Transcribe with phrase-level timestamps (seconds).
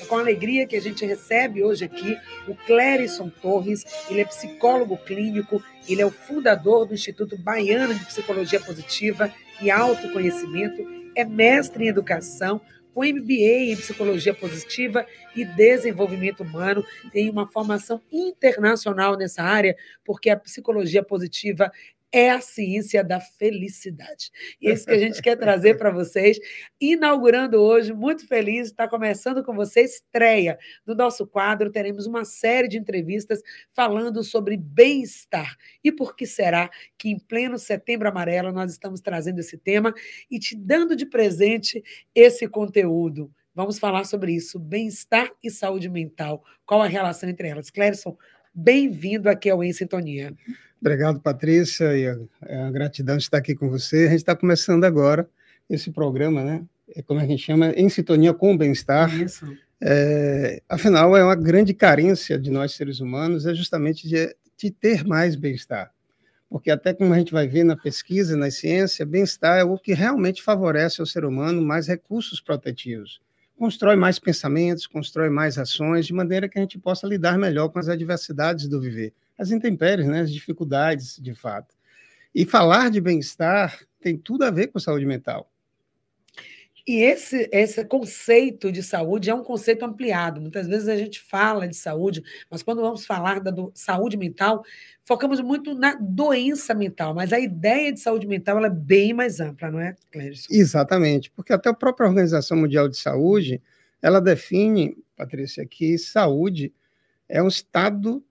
[0.00, 2.16] É com alegria que a gente recebe hoje aqui
[2.48, 3.84] o Clérison Torres.
[4.08, 9.70] Ele é psicólogo clínico, ele é o fundador do Instituto Baiano de Psicologia Positiva e
[9.70, 10.82] Autoconhecimento,
[11.14, 12.60] é mestre em educação,
[12.94, 20.28] com MBA em Psicologia Positiva e Desenvolvimento Humano, tem uma formação internacional nessa área, porque
[20.28, 21.70] a psicologia positiva
[22.12, 24.30] é a ciência da felicidade.
[24.60, 26.38] E é isso que a gente quer trazer para vocês.
[26.78, 31.72] Inaugurando hoje, muito feliz, está começando com você, estreia do nosso quadro.
[31.72, 33.40] Teremos uma série de entrevistas
[33.72, 35.56] falando sobre bem-estar.
[35.82, 39.94] E por que será que em pleno setembro amarelo nós estamos trazendo esse tema
[40.30, 41.82] e te dando de presente
[42.14, 43.32] esse conteúdo?
[43.54, 46.42] Vamos falar sobre isso, bem-estar e saúde mental.
[46.64, 47.70] Qual a relação entre elas?
[47.70, 48.16] Clérison,
[48.54, 50.34] bem-vindo aqui ao Em Sintonia.
[50.80, 54.06] Obrigado, Patrícia, e a, a, gratidão de estar aqui com você.
[54.06, 55.28] A gente está começando agora
[55.70, 56.64] esse programa, né?
[56.94, 59.14] É como a gente chama, em sintonia com o bem-estar.
[59.20, 59.46] Isso.
[59.80, 65.04] É, afinal, é uma grande carência de nós seres humanos, é justamente de, de ter
[65.04, 65.92] mais bem-estar.
[66.48, 69.94] Porque até como a gente vai ver na pesquisa, na ciência, bem-estar é o que
[69.94, 73.20] realmente favorece ao ser humano mais recursos protetivos.
[73.62, 77.78] Constrói mais pensamentos, constrói mais ações, de maneira que a gente possa lidar melhor com
[77.78, 81.72] as adversidades do viver as intempéries, né, as dificuldades, de fato.
[82.34, 85.48] E falar de bem-estar tem tudo a ver com saúde mental.
[86.86, 90.40] E esse, esse conceito de saúde é um conceito ampliado.
[90.40, 94.64] Muitas vezes a gente fala de saúde, mas quando vamos falar da do, saúde mental,
[95.04, 99.70] focamos muito na doença mental, mas a ideia de saúde mental é bem mais ampla,
[99.70, 100.48] não é, Clérison?
[100.50, 103.62] Exatamente, porque até a própria Organização Mundial de Saúde,
[104.00, 106.72] ela define, Patrícia, que saúde
[107.28, 108.24] é um estado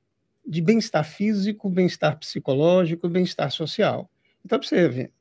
[0.45, 4.09] de bem-estar físico, bem-estar psicológico, bem-estar social.
[4.43, 5.11] Então, observe,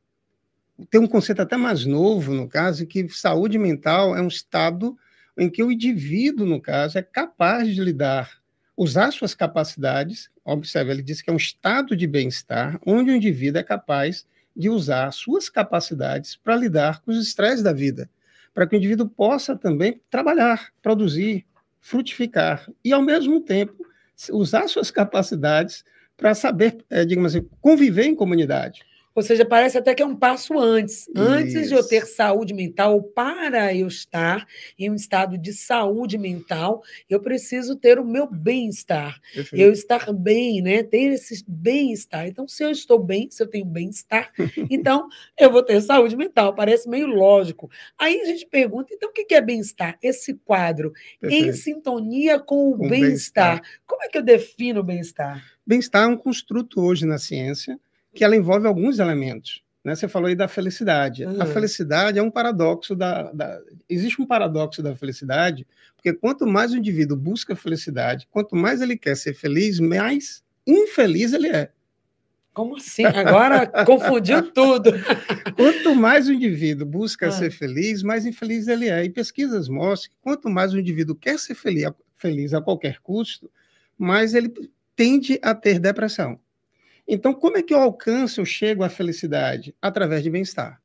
[0.88, 4.96] tem um conceito até mais novo, no caso, que saúde mental é um estado
[5.36, 8.40] em que o indivíduo, no caso, é capaz de lidar,
[8.76, 10.30] usar suas capacidades.
[10.44, 14.26] Observe, ele diz que é um estado de bem-estar onde o indivíduo é capaz
[14.56, 18.10] de usar suas capacidades para lidar com os estresses da vida,
[18.52, 21.46] para que o indivíduo possa também trabalhar, produzir,
[21.80, 23.86] frutificar e, ao mesmo tempo,
[24.32, 25.84] usar suas capacidades
[26.16, 28.82] para saber, é, digamos assim, conviver em comunidade.
[29.14, 31.08] Ou seja, parece até que é um passo antes.
[31.16, 31.68] Antes Isso.
[31.68, 34.46] de eu ter saúde mental, para eu estar
[34.78, 39.20] em um estado de saúde mental, eu preciso ter o meu bem-estar.
[39.52, 40.84] Eu estar bem, né?
[40.84, 42.28] Ter esse bem-estar.
[42.28, 44.30] Então, se eu estou bem, se eu tenho bem-estar,
[44.70, 46.54] então eu vou ter saúde mental.
[46.54, 47.68] Parece meio lógico.
[47.98, 49.98] Aí a gente pergunta, então, o que é bem-estar?
[50.00, 51.48] Esse quadro, Perfeito.
[51.48, 53.60] em sintonia com o bem-estar.
[53.60, 55.44] Bem Como é que eu defino o bem-estar?
[55.66, 57.78] Bem-estar é um construto hoje na ciência
[58.14, 59.62] que ela envolve alguns elementos.
[59.84, 59.94] Né?
[59.94, 61.24] Você falou aí da felicidade.
[61.24, 61.40] Uhum.
[61.40, 65.66] A felicidade é um paradoxo da, da, Existe um paradoxo da felicidade,
[65.96, 71.32] porque quanto mais o indivíduo busca felicidade, quanto mais ele quer ser feliz, mais infeliz
[71.32, 71.70] ele é.
[72.52, 73.04] Como assim?
[73.04, 74.92] Agora confundiu tudo.
[75.56, 77.32] Quanto mais o indivíduo busca ah.
[77.32, 79.04] ser feliz, mais infeliz ele é.
[79.04, 83.50] E pesquisas mostram que quanto mais o indivíduo quer ser feliz, feliz a qualquer custo,
[83.96, 84.52] mais ele
[84.96, 86.38] tende a ter depressão.
[87.12, 89.74] Então, como é que eu alcanço, eu chego à felicidade?
[89.82, 90.80] Através de bem-estar.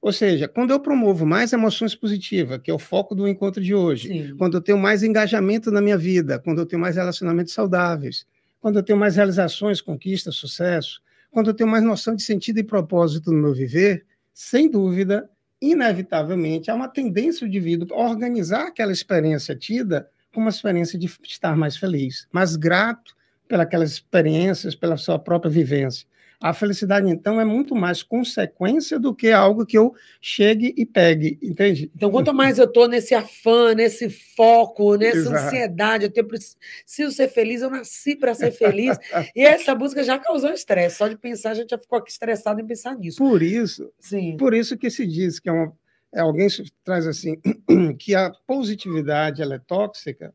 [0.00, 3.74] Ou seja, quando eu promovo mais emoções positivas, que é o foco do encontro de
[3.74, 4.36] hoje, Sim.
[4.36, 8.24] quando eu tenho mais engajamento na minha vida, quando eu tenho mais relacionamentos saudáveis,
[8.60, 12.62] quando eu tenho mais realizações, conquistas, sucesso, quando eu tenho mais noção de sentido e
[12.62, 15.28] propósito no meu viver, sem dúvida,
[15.60, 21.10] inevitavelmente, há uma tendência do indivíduo a organizar aquela experiência tida como uma experiência de
[21.24, 23.17] estar mais feliz, mais grato
[23.48, 26.06] pelas experiências, pela sua própria vivência.
[26.40, 31.36] A felicidade, então, é muito mais consequência do que algo que eu chegue e pegue,
[31.42, 31.90] entende?
[31.96, 35.36] Então, quanto mais eu estou nesse afã, nesse foco, nessa Exato.
[35.36, 38.96] ansiedade, eu tenho, preciso ser feliz, eu nasci para ser feliz.
[39.34, 40.98] e essa busca já causou estresse.
[40.98, 43.18] Só de pensar, a gente já ficou aqui estressado em pensar nisso.
[43.18, 44.36] Por isso, Sim.
[44.36, 45.72] por isso que se diz que é uma,
[46.14, 46.46] é, alguém
[46.84, 47.36] traz assim,
[47.98, 50.32] que a positividade ela é tóxica,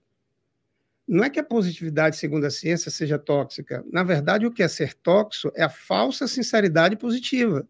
[1.07, 3.83] não é que a positividade, segundo a ciência, seja tóxica.
[3.91, 7.67] Na verdade, o que é ser tóxico é a falsa sinceridade positiva.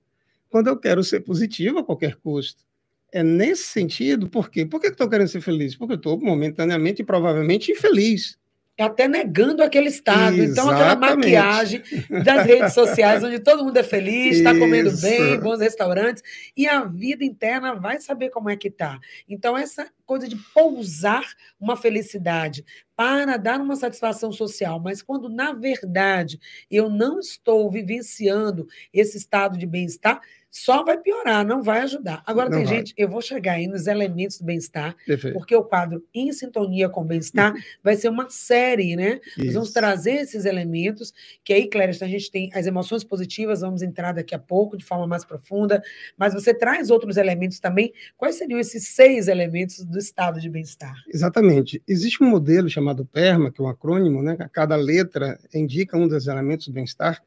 [0.49, 2.63] Quando eu quero ser positivo a qualquer custo.
[3.11, 4.65] É nesse sentido, por quê?
[4.65, 5.75] Por que estou querendo ser feliz?
[5.75, 8.37] Porque estou momentaneamente e provavelmente infeliz.
[8.75, 10.35] É até negando aquele estado.
[10.35, 10.51] Exatamente.
[10.51, 11.83] Então, aquela maquiagem
[12.23, 16.23] das redes sociais, onde todo mundo é feliz, está comendo bem, bons restaurantes,
[16.57, 18.99] e a vida interna vai saber como é que está.
[19.29, 21.23] Então, essa coisa de pousar
[21.59, 22.65] uma felicidade
[22.95, 26.39] para dar uma satisfação social, mas quando, na verdade,
[26.69, 30.19] eu não estou vivenciando esse estado de bem-estar,
[30.53, 32.21] só vai piorar, não vai ajudar.
[32.27, 32.75] Agora, Não tem vai.
[32.75, 34.95] gente, eu vou chegar aí nos elementos do bem-estar,
[35.33, 37.53] porque o quadro Em Sintonia com o Bem-Estar
[37.83, 39.19] vai ser uma série, né?
[39.35, 39.73] Nós vamos Isso.
[39.73, 41.11] trazer esses elementos,
[41.43, 44.85] que aí, Clériston, a gente tem as emoções positivas, vamos entrar daqui a pouco de
[44.85, 45.81] forma mais profunda,
[46.15, 47.91] mas você traz outros elementos também.
[48.15, 50.93] Quais seriam esses seis elementos do estado de bem-estar?
[51.11, 51.81] Exatamente.
[51.87, 54.37] Existe um modelo chamado PERMA, que é um acrônimo, né?
[54.51, 57.23] Cada letra indica um dos elementos do bem-estar,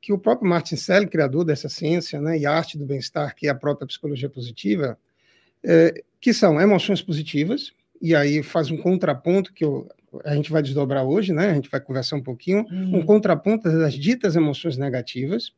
[0.00, 3.50] que o próprio Martin Seligman, criador dessa ciência, né, e arte do bem-estar, que é
[3.50, 4.96] a própria psicologia positiva,
[5.64, 9.88] é, que são emoções positivas, e aí faz um contraponto que eu-
[10.24, 11.50] a gente vai desdobrar hoje, né?
[11.50, 15.52] A gente vai conversar um pouquinho, um contraponto das ditas emoções negativas.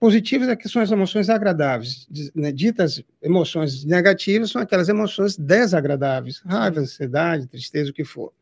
[0.00, 2.06] Positivas é que são as emoções agradáveis.
[2.34, 8.32] Né, Ditas emoções negativas são aquelas emoções desagradáveis, raiva, ansiedade, tristeza, o que for.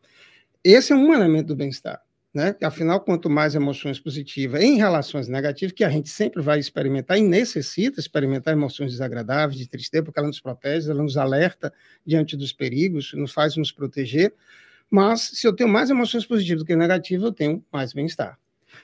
[0.65, 2.01] Esse é um elemento do bem-estar.
[2.35, 2.57] Né?
[2.63, 7.21] Afinal, quanto mais emoções positivas em relações negativas, que a gente sempre vai experimentar e
[7.21, 11.71] necessita experimentar emoções desagradáveis, de tristeza, porque ela nos protege, ela nos alerta
[12.07, 14.33] diante dos perigos, nos faz nos proteger.
[14.91, 18.39] Mas se eu tenho mais emoções positivas do que negativas, eu tenho mais bem-estar.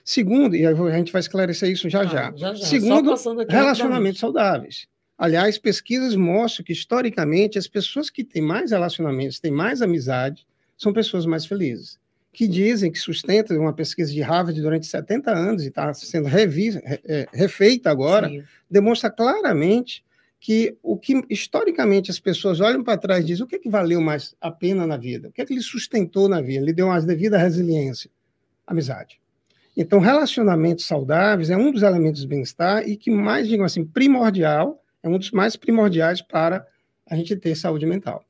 [0.05, 2.29] Segundo, e a gente vai esclarecer isso já já.
[2.29, 2.57] Ah, já, já.
[2.57, 3.15] Só Segundo,
[3.49, 4.87] relacionamentos saudáveis.
[5.17, 10.47] Aliás, pesquisas mostram que, historicamente, as pessoas que têm mais relacionamentos, têm mais amizade,
[10.77, 11.99] são pessoas mais felizes.
[12.39, 16.81] Que dizem que sustentam uma pesquisa de Harvard durante 70 anos e está sendo revista,
[16.85, 18.45] re- é, refeita agora, Sim.
[18.71, 20.05] demonstra claramente
[20.39, 23.69] que o que historicamente as pessoas olham para trás e dizem o que, é que
[23.69, 26.73] valeu mais a pena na vida, o que é que ele sustentou na vida, lhe
[26.73, 28.09] deu uma devida resiliência,
[28.65, 29.19] amizade.
[29.77, 34.81] Então, relacionamentos saudáveis é um dos elementos do bem-estar e que mais, digamos assim, primordial,
[35.03, 36.65] é um dos mais primordiais para
[37.05, 38.25] a gente ter saúde mental.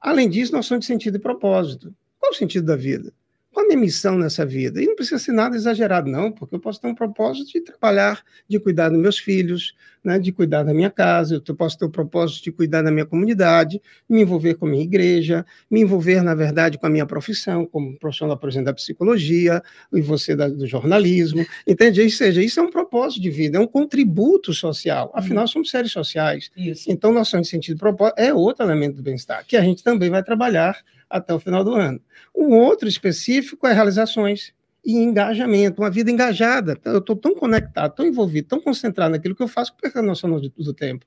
[0.00, 1.94] Além disso, noção de sentido e propósito.
[2.18, 3.12] Qual o sentido da vida?
[3.52, 4.82] Qual a minha missão nessa vida?
[4.82, 8.24] E não precisa ser nada exagerado, não, porque eu posso ter um propósito de trabalhar,
[8.48, 11.90] de cuidar dos meus filhos, né, de cuidar da minha casa, eu posso ter o
[11.90, 16.34] propósito de cuidar da minha comunidade, me envolver com a minha igreja, me envolver, na
[16.34, 19.62] verdade, com a minha profissão, como profissional, por exemplo, da psicologia,
[19.92, 22.02] e você da, do jornalismo, entende?
[22.02, 25.92] Ou seja, isso é um propósito de vida, é um contributo social, afinal, somos seres
[25.92, 26.50] sociais.
[26.56, 26.90] Isso.
[26.90, 30.10] Então, noção de sentido e propósito é outro elemento do bem-estar, que a gente também
[30.10, 30.76] vai trabalhar
[31.08, 32.00] até o final do ano.
[32.34, 34.52] Um outro específico é realizações
[34.84, 36.78] e engajamento, uma vida engajada.
[36.84, 40.02] Eu estou tão conectado, tão envolvido, tão concentrado naquilo que eu faço que perco a
[40.02, 41.06] noção do, do tempo.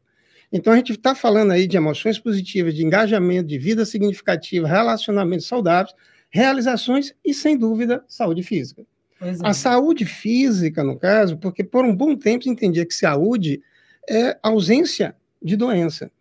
[0.51, 5.47] Então, a gente está falando aí de emoções positivas, de engajamento, de vida significativa, relacionamentos
[5.47, 5.93] saudáveis,
[6.29, 8.85] realizações e, sem dúvida, saúde física.
[9.21, 9.31] É.
[9.43, 13.61] A saúde física, no caso, porque por um bom tempo entendia que saúde
[14.09, 16.11] é ausência de doença.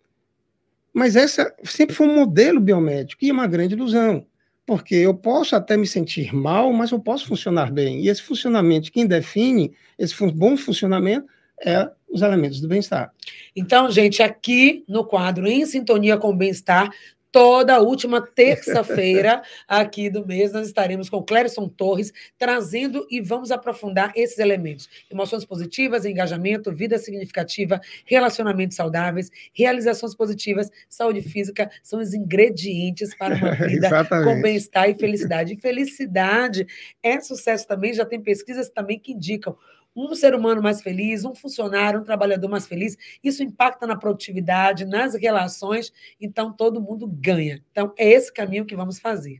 [0.93, 4.25] Mas essa sempre foi um modelo biomédico e é uma grande ilusão,
[4.66, 8.00] porque eu posso até me sentir mal, mas eu posso funcionar bem.
[8.00, 11.26] E esse funcionamento, quem define esse bom funcionamento
[11.62, 13.12] é os elementos do bem-estar.
[13.55, 16.90] Então, gente, aqui no quadro Em Sintonia com o Bem-Estar,
[17.35, 24.13] toda última terça-feira aqui do mês, nós estaremos com Clérison Torres trazendo e vamos aprofundar
[24.15, 32.15] esses elementos: emoções positivas, engajamento, vida significativa, relacionamentos saudáveis, realizações positivas, saúde física, são os
[32.15, 33.89] ingredientes para uma vida
[34.23, 35.55] com bem-estar e felicidade.
[35.55, 36.65] E felicidade
[37.03, 39.57] é sucesso também, já tem pesquisas também que indicam
[39.94, 44.85] um ser humano mais feliz, um funcionário, um trabalhador mais feliz, isso impacta na produtividade,
[44.85, 47.62] nas relações, então todo mundo ganha.
[47.70, 49.38] Então é esse caminho que vamos fazer.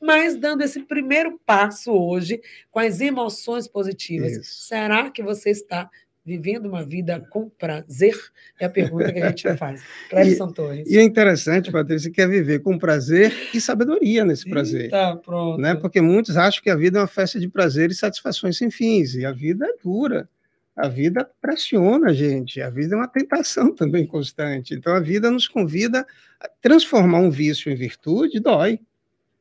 [0.00, 4.64] Mas dando esse primeiro passo hoje com as emoções positivas, Isso.
[4.64, 5.88] será que você está
[6.24, 8.14] vivendo uma vida com prazer?
[8.58, 9.82] É a pergunta que a gente faz.
[10.08, 10.88] Clérison Torres.
[10.88, 14.90] E é interessante, Patrícia, que é viver com prazer e sabedoria nesse prazer.
[14.90, 15.60] Tá, pronto.
[15.60, 15.74] né?
[15.74, 19.14] Porque muitos acham que a vida é uma festa de prazer e satisfações sem fins,
[19.14, 20.28] e a vida é dura.
[20.74, 24.74] A vida pressiona a gente, a vida é uma tentação também constante.
[24.74, 26.06] Então a vida nos convida
[26.40, 28.80] a transformar um vício em virtude, dói.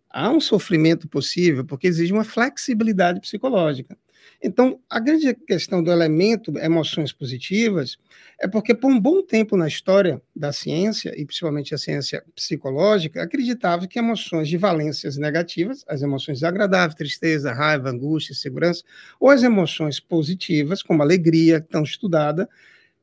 [0.09, 3.97] Há um sofrimento possível, porque exige uma flexibilidade psicológica.
[4.43, 7.97] Então, a grande questão do elemento emoções positivas
[8.39, 13.21] é porque, por um bom tempo na história da ciência, e principalmente a ciência psicológica,
[13.21, 18.83] acreditava que emoções de valências negativas, as emoções desagradáveis, tristeza, raiva, angústia, segurança,
[19.19, 22.49] ou as emoções positivas, como alegria, tão estudada,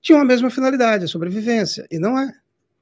[0.00, 1.86] tinham a mesma finalidade, a sobrevivência.
[1.90, 2.32] E não é.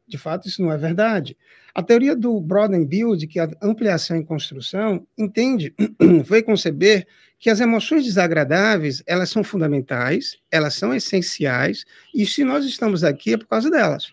[0.07, 1.37] De fato, isso não é verdade.
[1.75, 5.75] A teoria do Broaden Build, que é a ampliação e construção, entende,
[6.25, 7.07] foi conceber
[7.39, 11.85] que as emoções desagradáveis, elas são fundamentais, elas são essenciais,
[12.15, 14.11] e se nós estamos aqui é por causa delas.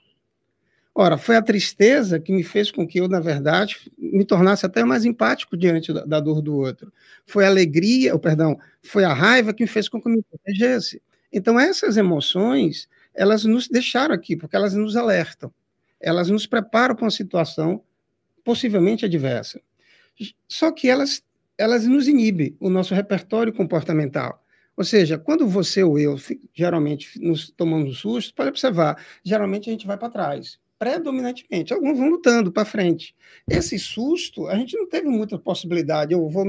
[0.95, 4.83] Ora, foi a tristeza que me fez com que eu, na verdade, me tornasse até
[4.83, 6.93] mais empático diante da, da dor do outro.
[7.25, 10.21] Foi a alegria, ou perdão, foi a raiva que me fez com que eu me
[10.23, 11.01] protegesse.
[11.31, 15.51] Então, essas emoções elas nos deixaram aqui, porque elas nos alertam.
[16.03, 17.83] Elas nos preparam para uma situação
[18.43, 19.61] possivelmente adversa.
[20.47, 21.23] Só que elas,
[21.57, 24.45] elas nos inibem o nosso repertório comportamental.
[24.75, 26.17] Ou seja, quando você ou eu
[26.53, 31.73] geralmente nos tomamos um susto, pode observar, geralmente a gente vai para trás predominantemente.
[31.73, 33.15] Alguns vão lutando para frente.
[33.49, 36.11] Esse susto, a gente não teve muita possibilidade.
[36.11, 36.43] Eu vou,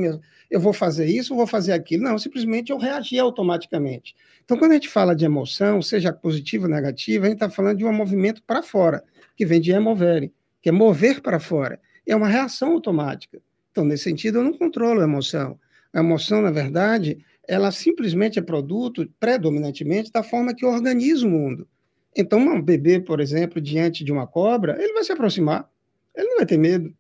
[0.51, 2.03] eu vou fazer isso, eu vou fazer aquilo.
[2.03, 4.17] Não, simplesmente eu reagi automaticamente.
[4.45, 7.79] Então, quando a gente fala de emoção, seja positiva ou negativa, a gente está falando
[7.79, 9.05] de um movimento para fora,
[9.37, 11.81] que vem de emovere, que é mover para fora.
[12.05, 13.41] É uma reação automática.
[13.71, 15.57] Então, nesse sentido, eu não controlo a emoção.
[15.93, 21.69] A emoção, na verdade, ela simplesmente é produto, predominantemente, da forma que organiza o mundo.
[22.17, 25.69] Então, um bebê, por exemplo, diante de uma cobra, ele vai se aproximar,
[26.15, 26.95] ele não vai ter medo,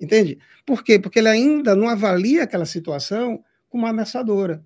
[0.00, 0.38] entende?
[0.64, 0.98] Por quê?
[0.98, 4.64] Porque ele ainda não avalia aquela situação como ameaçadora.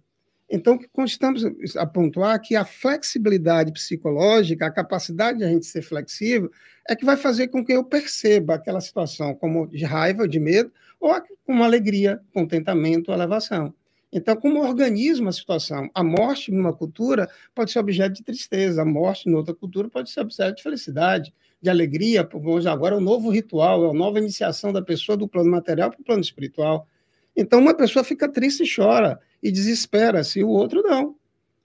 [0.49, 1.43] Então, estamos
[1.77, 6.51] a pontuar que a flexibilidade psicológica, a capacidade de a gente ser flexível,
[6.89, 10.71] é que vai fazer com que eu perceba aquela situação como de raiva, de medo,
[11.01, 11.13] ou
[11.45, 13.75] como alegria, contentamento, elevação.
[14.17, 15.91] Então, como organiza a situação?
[15.95, 20.09] A morte numa cultura pode ser objeto de tristeza, a morte em outra cultura pode
[20.09, 24.19] ser objeto de felicidade, de alegria, porque agora é um novo ritual, é uma nova
[24.19, 26.89] iniciação da pessoa do plano material para o plano espiritual.
[27.37, 31.15] Então, uma pessoa fica triste e chora e desespera-se, o outro não.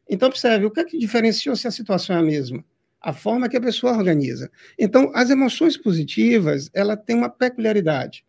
[0.10, 2.65] Então, observe, o que é que diferencia se a situação é a mesma?
[3.00, 4.51] A forma que a pessoa organiza.
[4.77, 8.25] Então, as emoções positivas, ela tem uma peculiaridade.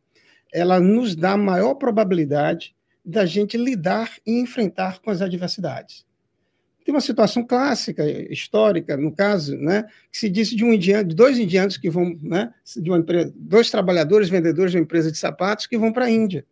[0.53, 2.73] Ela nos dá maior probabilidade
[3.05, 6.05] da gente lidar e enfrentar com as adversidades.
[6.85, 11.15] Tem uma situação clássica, histórica, no caso, né, que se disse de um indiano, de
[11.15, 15.19] dois indianos que vão, né, de uma empresa, dois trabalhadores vendedores de uma empresa de
[15.19, 16.45] sapatos que vão para a Índia.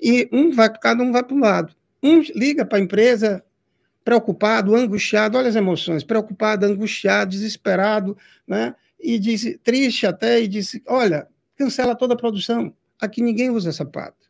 [0.00, 1.74] E um vai, cada um vai para um lado.
[2.02, 3.44] Um liga para a empresa
[4.04, 8.16] preocupado, angustiado, olha as emoções, preocupado, angustiado, desesperado,
[8.46, 8.74] né?
[8.98, 12.74] E disse, triste até, e disse: Olha, cancela toda a produção.
[12.98, 14.27] Aqui ninguém usa sapato.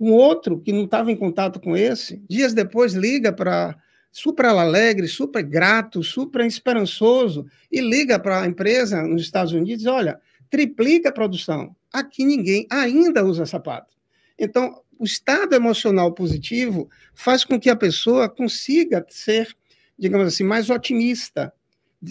[0.00, 3.76] Um outro que não estava em contato com esse, dias depois liga para
[4.10, 10.18] super alegre, super grato, super esperançoso e liga para a empresa nos Estados Unidos, olha,
[10.48, 11.76] triplica a produção.
[11.92, 13.94] Aqui ninguém ainda usa sapato.
[14.38, 19.54] Então, o estado emocional positivo faz com que a pessoa consiga ser,
[19.98, 21.52] digamos assim, mais otimista,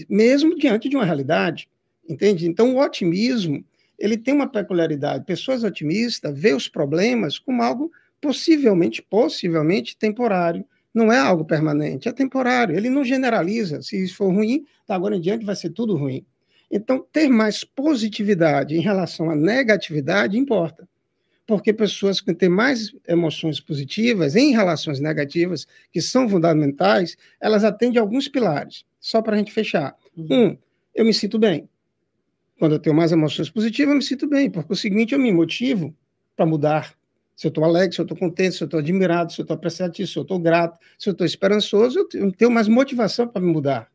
[0.07, 1.69] mesmo diante de uma realidade.
[2.07, 2.47] Entende?
[2.47, 3.63] Então, o otimismo
[3.99, 5.25] ele tem uma peculiaridade.
[5.25, 7.91] Pessoas otimistas vê os problemas como algo
[8.21, 10.65] possivelmente, possivelmente temporário.
[10.93, 12.75] Não é algo permanente, é temporário.
[12.75, 13.81] Ele não generaliza.
[13.81, 16.25] Se isso for ruim, da agora em diante vai ser tudo ruim.
[16.71, 20.87] Então, ter mais positividade em relação à negatividade importa.
[21.45, 27.99] Porque pessoas que têm mais emoções positivas em relações negativas, que são fundamentais, elas atendem
[27.99, 28.85] alguns pilares.
[28.99, 29.95] Só para a gente fechar.
[30.15, 30.27] Uhum.
[30.31, 30.57] Um,
[30.93, 31.67] eu me sinto bem.
[32.59, 35.31] Quando eu tenho mais emoções positivas, eu me sinto bem, porque o seguinte, eu me
[35.31, 35.95] motivo
[36.35, 36.93] para mudar.
[37.33, 39.55] Se eu estou alegre, se eu estou contente, se eu estou admirado, se eu estou
[39.55, 43.47] apreciativo, se eu estou grato, se eu estou esperançoso, eu tenho mais motivação para me
[43.47, 43.89] mudar.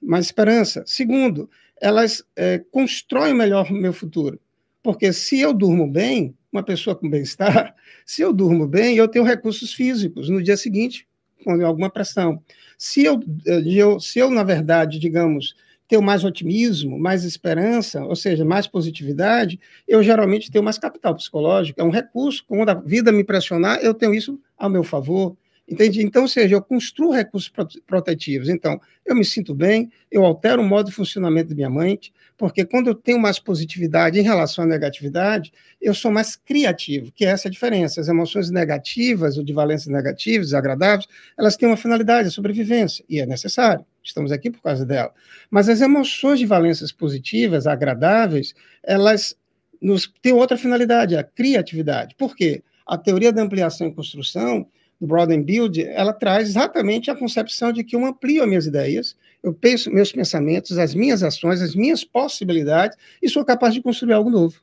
[0.00, 0.84] Mais esperança.
[0.86, 1.48] Segundo,
[1.80, 4.38] elas é, constroem melhor o meu futuro.
[4.82, 9.24] Porque se eu durmo bem, uma pessoa com bem-estar, se eu durmo bem, eu tenho
[9.24, 11.08] recursos físicos no dia seguinte,
[11.42, 12.42] com alguma pressão.
[12.76, 15.54] Se eu, eu se eu na verdade, digamos,
[15.92, 21.78] tenho mais otimismo, mais esperança, ou seja, mais positividade, eu geralmente tenho mais capital psicológico.
[21.78, 25.36] É um recurso, quando a vida me pressionar, eu tenho isso ao meu favor.
[25.68, 26.02] Entende?
[26.02, 27.52] Então, seja, eu construo recursos
[27.86, 28.48] protetivos.
[28.48, 32.64] Então, eu me sinto bem, eu altero o modo de funcionamento da minha mente, porque
[32.64, 37.28] quando eu tenho mais positividade em relação à negatividade, eu sou mais criativo, que é
[37.28, 38.00] essa a diferença.
[38.00, 41.06] As emoções negativas ou de valências negativas, desagradáveis,
[41.38, 43.84] elas têm uma finalidade, a sobrevivência, e é necessário.
[44.02, 45.12] Estamos aqui por causa dela.
[45.50, 49.36] Mas as emoções de valências positivas, agradáveis, elas
[49.80, 52.14] nos, têm outra finalidade, a criatividade.
[52.16, 52.62] Por quê?
[52.86, 54.66] A teoria da ampliação e construção,
[55.02, 59.16] do Broaden Build, ela traz exatamente a concepção de que eu amplio as minhas ideias,
[59.42, 64.12] eu penso meus pensamentos, as minhas ações, as minhas possibilidades e sou capaz de construir
[64.12, 64.60] algo novo.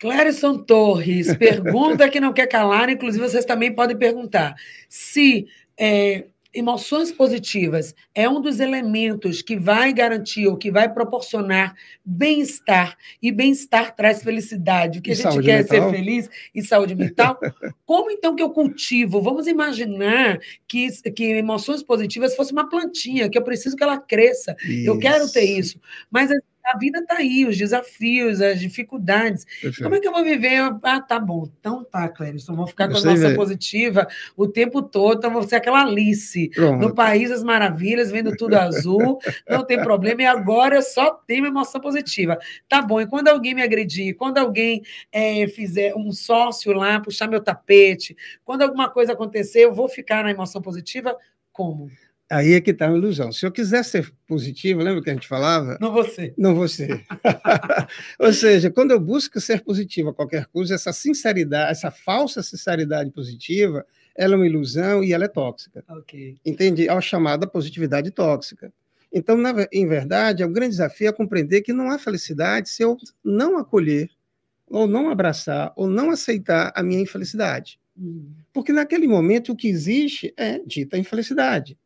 [0.00, 4.56] Clarison Torres, pergunta que não quer calar, inclusive vocês também podem perguntar.
[4.88, 5.46] Se
[5.78, 6.24] é,
[6.54, 13.32] emoções positivas é um dos elementos que vai garantir ou que vai proporcionar bem-estar, e
[13.32, 15.76] bem-estar traz felicidade, o que e a gente quer mental.
[15.76, 17.38] é ser feliz e saúde mental.
[17.86, 19.22] Como então que eu cultivo?
[19.22, 24.56] Vamos imaginar que, que emoções positivas fosse uma plantinha, que eu preciso que ela cresça.
[24.64, 24.88] Isso.
[24.88, 25.80] Eu quero ter isso.
[26.10, 26.30] Mas
[26.64, 29.44] a vida está aí, os desafios, as dificuldades.
[29.44, 29.82] Perfeito.
[29.82, 30.60] Como é que eu vou viver?
[30.82, 31.48] Ah, tá bom.
[31.58, 35.56] Então tá, Clérison, vou ficar com a nossa positiva o tempo todo, então vou ser
[35.56, 36.80] aquela Alice Pronto.
[36.80, 41.46] no País das Maravilhas, vendo tudo azul, não tem problema, e agora eu só tenho
[41.46, 42.38] emoção positiva.
[42.68, 47.28] Tá bom, e quando alguém me agredir, quando alguém é, fizer um sócio lá, puxar
[47.28, 51.16] meu tapete, quando alguma coisa acontecer, eu vou ficar na emoção positiva?
[51.52, 51.90] Como?
[52.32, 53.30] Aí é que está a ilusão.
[53.30, 55.76] Se eu quiser ser positivo, lembra que a gente falava?
[55.78, 56.32] Não você.
[56.38, 56.88] Não você.
[58.18, 63.10] Ou seja, quando eu busco ser positivo a qualquer coisa, essa sinceridade, essa falsa sinceridade
[63.10, 63.84] positiva,
[64.16, 65.84] ela é uma ilusão e ela é tóxica.
[65.86, 66.38] Ok.
[66.42, 66.88] Entende?
[66.88, 68.72] É a chamada positividade tóxica.
[69.12, 72.82] Então, na, em verdade, é um grande desafio é compreender que não há felicidade se
[72.82, 74.08] eu não acolher,
[74.66, 77.78] ou não abraçar, ou não aceitar a minha infelicidade.
[77.94, 78.32] Hum.
[78.54, 81.76] Porque naquele momento o que existe é dita infelicidade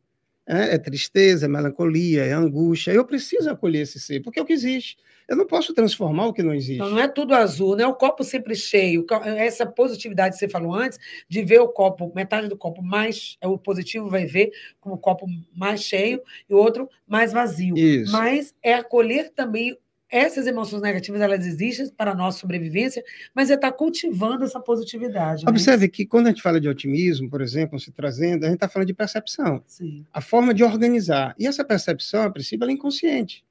[0.47, 2.91] é, é, tristeza, é melancolia, é angústia.
[2.91, 4.97] Eu preciso acolher esse ser, porque é o que existe.
[5.27, 6.75] Eu não posso transformar o que não existe.
[6.75, 9.05] Então, não é tudo azul, não é o copo sempre cheio.
[9.37, 13.47] Essa positividade que você falou antes, de ver o copo, metade do copo mais, é
[13.47, 17.77] o positivo vai ver como o copo mais cheio e o outro mais vazio.
[17.77, 18.11] Isso.
[18.13, 19.77] Mas é acolher também
[20.09, 24.59] essas emoções negativas elas existem para a nossa sobrevivência, mas é estar tá cultivando essa
[24.59, 25.43] positividade.
[25.45, 25.49] Né?
[25.49, 28.69] Observe que quando a gente fala de otimismo, por exemplo, se trazendo, a gente está
[28.69, 29.61] falando de percepção.
[29.67, 30.05] Sim.
[30.13, 31.35] A forma de organizar.
[31.37, 33.45] E essa percepção, a princípio, ela é inconsciente.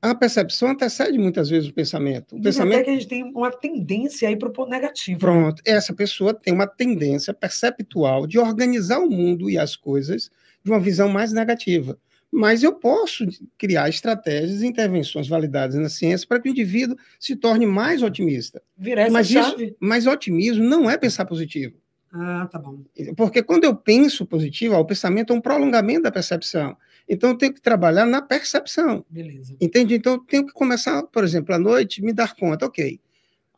[0.00, 2.34] A percepção antecede muitas vezes o pensamento.
[2.34, 5.12] O Diz pensamento até que a gente tem uma tendência aí para o negativo.
[5.12, 5.20] Né?
[5.20, 5.62] Pronto.
[5.64, 5.72] Né?
[5.72, 10.28] Essa pessoa tem uma tendência perceptual de organizar o mundo e as coisas
[10.64, 11.96] de uma visão mais negativa.
[12.32, 13.26] Mas eu posso
[13.58, 18.62] criar estratégias e intervenções validadas na ciência para que o indivíduo se torne mais otimista.
[18.76, 19.64] Virar essa mas chave.
[19.64, 21.76] Isso, mas otimismo não é pensar positivo.
[22.10, 22.82] Ah, tá bom.
[23.16, 26.76] Porque quando eu penso positivo, o pensamento é um prolongamento da percepção.
[27.08, 29.04] Então, eu tenho que trabalhar na percepção.
[29.08, 29.56] Beleza.
[29.60, 29.94] Entende?
[29.94, 33.00] Então, eu tenho que começar, por exemplo, à noite, me dar conta, ok,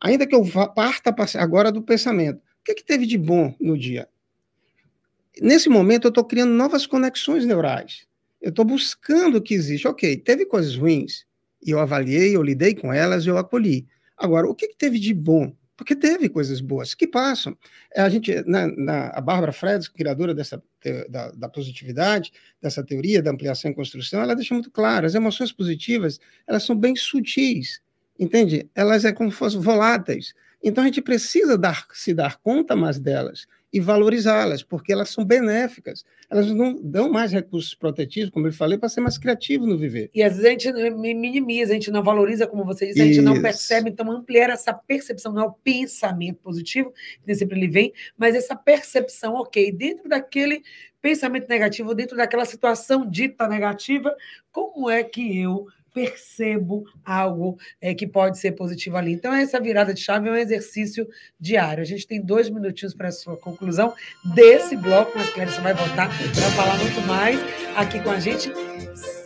[0.01, 3.77] ainda que eu parta agora do pensamento, o que, é que teve de bom no
[3.77, 4.07] dia?
[5.41, 8.07] Nesse momento, eu estou criando novas conexões neurais.
[8.45, 9.87] Eu estou buscando o que existe.
[9.87, 11.25] Ok, teve coisas ruins,
[11.65, 13.87] e eu avaliei, eu lidei com elas, eu acolhi.
[14.15, 15.51] Agora, o que, que teve de bom?
[15.75, 17.57] Porque teve coisas boas que passam.
[17.91, 20.63] É, a gente, na, na a Bárbara Freds, criadora dessa
[21.09, 25.51] da, da, positividade, dessa teoria da ampliação e construção, ela deixa muito claro, as emoções
[25.51, 27.81] positivas, elas são bem sutis,
[28.19, 28.69] entende?
[28.75, 30.35] Elas é como se fossem voláteis.
[30.63, 35.25] Então a gente precisa dar, se dar conta mais delas e valorizá-las, porque elas são
[35.25, 36.05] benéficas.
[36.29, 40.09] Elas não dão mais recursos protetivos, como eu falei, para ser mais criativo no viver.
[40.15, 43.15] E às vezes a gente minimiza, a gente não valoriza, como você disse, a gente
[43.15, 43.21] Isso.
[43.21, 43.89] não percebe.
[43.89, 48.33] Então, ampliar essa percepção, não é o pensamento positivo, que nem sempre ele vem, mas
[48.33, 50.63] essa percepção, ok, dentro daquele
[51.01, 54.15] pensamento negativo, dentro daquela situação dita negativa,
[54.53, 59.13] como é que eu percebo algo é, que pode ser positivo ali.
[59.13, 61.07] Então, essa virada de chave é um exercício
[61.39, 61.81] diário.
[61.81, 63.93] A gente tem dois minutinhos para a sua conclusão
[64.35, 67.39] desse bloco, mas Clérison vai voltar para falar muito mais
[67.77, 68.51] aqui com a gente.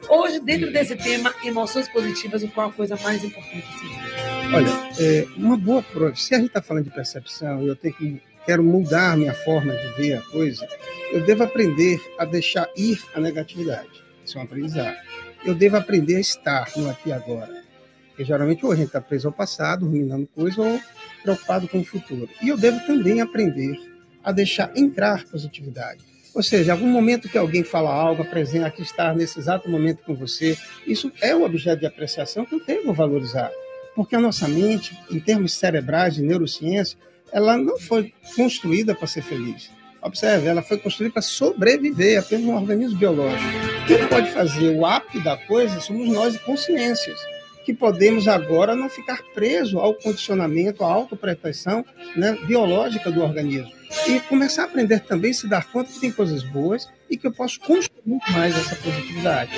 [0.07, 3.65] Hoje, dentro desse tema, emoções positivas, qual a coisa mais importante?
[3.67, 4.53] Assim?
[4.53, 8.21] Olha, é, uma boa prova, se a gente está falando de percepção, eu tenho que
[8.45, 10.67] quero mudar minha forma de ver a coisa,
[11.11, 14.03] eu devo aprender a deixar ir a negatividade.
[14.25, 14.97] Isso é um aprendizado
[15.45, 17.63] eu devo aprender a estar no aqui e agora.
[18.09, 20.79] Porque geralmente ou a gente está preso ao passado, ruminando coisas, ou
[21.23, 22.29] preocupado com o futuro.
[22.41, 23.77] E eu devo também aprender
[24.23, 26.03] a deixar entrar positividade.
[26.33, 30.13] Ou seja, algum momento que alguém fala algo, apresenta aqui estar nesse exato momento com
[30.13, 33.49] você, isso é o objeto de apreciação que eu devo valorizar.
[33.95, 36.97] Porque a nossa mente, em termos cerebrais de neurociência,
[37.31, 39.71] ela não foi construída para ser feliz.
[40.01, 43.51] Observe, ela foi construída para sobreviver, apenas um organismo biológico.
[43.85, 47.19] Quem pode fazer o ápice da coisa somos nós e consciências,
[47.69, 53.71] que podemos agora não ficar preso ao condicionamento, à autoproteção né, biológica do organismo.
[54.07, 57.31] E começar a aprender também, se dar conta que tem coisas boas e que eu
[57.31, 59.51] posso construir mais essa positividade,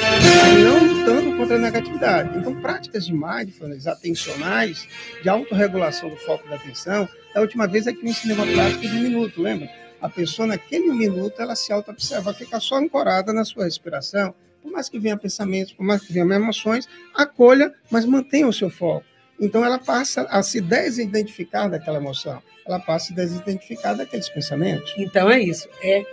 [0.62, 2.38] não lutando contra a negatividade.
[2.38, 4.86] Então, práticas de mindfulness, atencionais,
[5.24, 8.90] de autorregulação do foco da atenção, da última vez é que eu ensinei uma prática
[8.90, 9.70] de um minuto, lembra?
[10.02, 14.90] a pessoa naquele minuto ela se auto-observa, fica só ancorada na sua respiração, por mais
[14.90, 19.06] que venha pensamentos, por mais que venham emoções, acolha, mas mantenha o seu foco.
[19.40, 24.94] Então ela passa a se desidentificar daquela emoção, ela passa a se desidentificar daqueles pensamentos.
[24.98, 26.04] Então é isso, é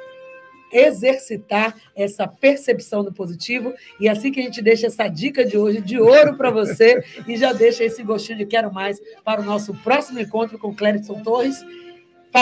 [0.73, 5.81] exercitar essa percepção do positivo e assim que a gente deixa essa dica de hoje
[5.81, 9.75] de ouro para você e já deixa esse gostinho de quero mais para o nosso
[9.75, 11.65] próximo encontro com Clérison Torres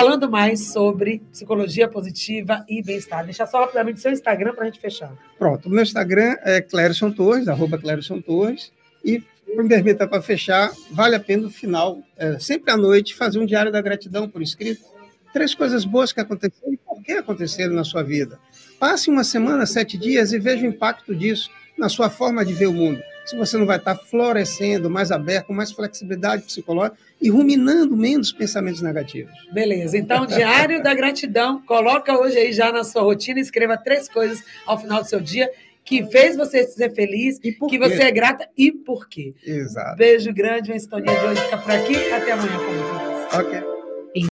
[0.01, 3.25] falando mais sobre psicologia positiva e bem-estar.
[3.25, 5.11] Deixa só rapidamente seu Instagram para a gente fechar.
[5.39, 8.71] Pronto, meu Instagram é Clérison Torres, arroba Clérison Torres,
[9.03, 13.39] e me permita para fechar, vale a pena no final, é, sempre à noite, fazer
[13.39, 14.85] um diário da gratidão por escrito.
[15.33, 18.39] Três coisas boas que aconteceram e por que aconteceram na sua vida.
[18.79, 22.67] Passe uma semana, sete dias e veja o impacto disso na sua forma de ver
[22.67, 23.01] o mundo.
[23.27, 28.33] Se você não vai estar florescendo, mais aberto, com mais flexibilidade psicológica e ruminando menos
[28.33, 29.33] pensamentos negativos.
[29.53, 29.99] Beleza.
[29.99, 34.79] Então, Diário da Gratidão, coloca hoje aí já na sua rotina, escreva três coisas ao
[34.79, 35.51] final do seu dia
[35.85, 37.79] que fez você ser feliz, que quê?
[37.79, 39.35] você é grata e por quê.
[39.45, 39.97] Exato.
[39.97, 42.13] Beijo grande, a sintonia de hoje fica por aqui.
[42.13, 43.76] Até amanhã com muito Ok.